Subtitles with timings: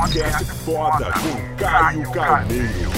[0.00, 2.90] Podcast foda com Caio Carneiro.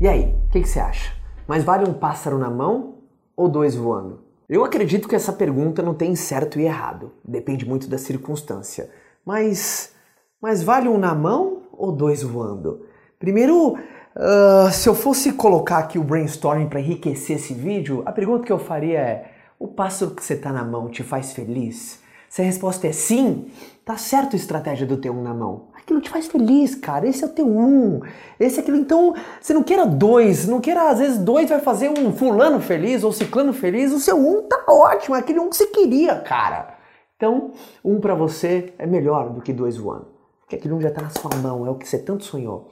[0.00, 1.12] E aí, o que, você acha?
[1.46, 3.00] Mais vale um pássaro na mão
[3.36, 4.20] ou dois voando?
[4.48, 7.12] Eu acredito que essa pergunta não tem certo e errado.
[7.22, 8.90] Depende muito da circunstância.
[9.22, 9.92] Mas,
[10.40, 12.86] mas vale um na mão ou dois voando?
[13.18, 18.46] Primeiro, uh, se eu fosse colocar aqui o brainstorming para enriquecer esse vídeo, a pergunta
[18.46, 22.05] que eu faria é: o pássaro que você tá na mão te faz feliz?
[22.28, 23.50] Se a resposta é sim,
[23.84, 25.68] tá certo a estratégia do ter um na mão.
[25.74, 27.06] Aquilo te faz feliz, cara.
[27.06, 28.00] Esse é o teu um.
[28.40, 28.76] Esse é aquilo.
[28.76, 30.46] Então, você não queira dois.
[30.46, 33.92] Não queira, às vezes, dois vai fazer um fulano feliz ou ciclano feliz.
[33.92, 35.14] O seu um tá ótimo.
[35.14, 36.76] É aquele um que você queria, cara.
[37.16, 37.52] Então,
[37.84, 40.08] um para você é melhor do que dois voando.
[40.40, 41.64] Porque aquele um já tá na sua mão.
[41.66, 42.68] É o que você tanto sonhou.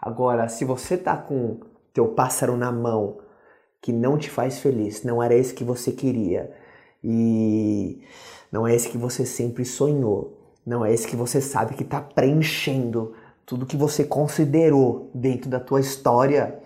[0.00, 1.58] Agora, se você tá com
[1.92, 3.18] teu pássaro na mão
[3.80, 6.52] que não te faz feliz, não era esse que você queria
[7.02, 8.02] e
[8.50, 12.00] não é esse que você sempre sonhou, não é esse que você sabe que está
[12.00, 13.12] preenchendo
[13.44, 16.58] tudo que você considerou dentro da tua história,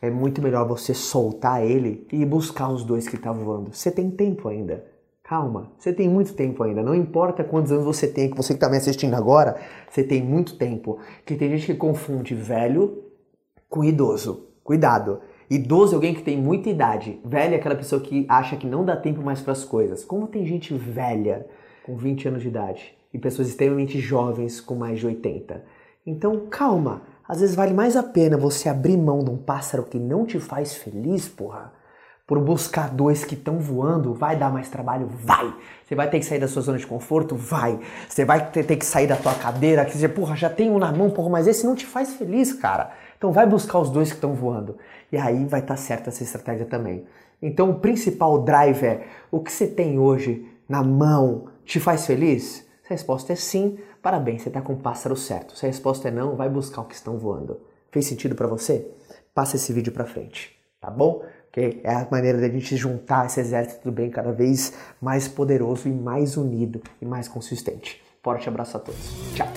[0.00, 3.74] é muito melhor você soltar ele e buscar os dois que tá voando.
[3.74, 4.84] Você tem tempo ainda.
[5.24, 6.82] Calma, você tem muito tempo ainda.
[6.82, 10.22] Não importa quantos anos você tem, que você que está me assistindo agora, você tem
[10.22, 11.00] muito tempo.
[11.26, 13.02] Que tem gente que confunde velho
[13.68, 14.46] com idoso.
[14.62, 15.20] Cuidado.
[15.50, 17.18] Idoso é alguém que tem muita idade.
[17.24, 20.04] Velho é aquela pessoa que acha que não dá tempo mais para as coisas.
[20.04, 21.46] Como tem gente velha
[21.84, 25.64] com 20 anos de idade e pessoas extremamente jovens com mais de 80.
[26.06, 27.02] Então, calma.
[27.26, 30.38] Às vezes vale mais a pena você abrir mão de um pássaro que não te
[30.38, 31.72] faz feliz, porra,
[32.28, 35.08] por buscar dois que estão voando, vai dar mais trabalho?
[35.08, 35.50] Vai!
[35.82, 37.34] Você vai ter que sair da sua zona de conforto?
[37.34, 37.80] Vai!
[38.06, 40.92] Você vai ter, que sair da tua cadeira, que dizer, porra, já tem um na
[40.92, 42.92] mão, porra, mas esse não te faz feliz, cara.
[43.16, 44.76] Então vai buscar os dois que estão voando.
[45.10, 47.06] E aí vai estar tá certa essa estratégia também.
[47.40, 52.66] Então o principal drive é o que você tem hoje na mão te faz feliz?
[52.82, 55.56] Se a resposta é sim, parabéns, você está com o pássaro certo.
[55.56, 57.58] Se a resposta é não, vai buscar o que estão voando.
[57.90, 58.86] Fez sentido para você?
[59.32, 61.22] Passa esse vídeo para frente, tá bom?
[61.58, 65.92] É a maneira da gente juntar esse exército do bem cada vez mais poderoso e
[65.92, 68.00] mais unido e mais consistente.
[68.22, 69.00] Forte abraço a todos.
[69.34, 69.48] Tchau.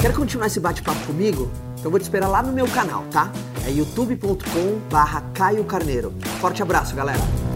[0.00, 1.50] Quer continuar esse bate-papo comigo?
[1.78, 3.30] Então vou te esperar lá no meu canal, tá?
[3.66, 6.12] É youtube.com barra Caio Carneiro.
[6.40, 7.49] Forte abraço, galera!